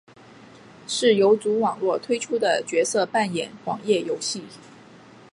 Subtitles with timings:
[0.87, 4.41] 是游族网络推出的角色扮演网页游戏。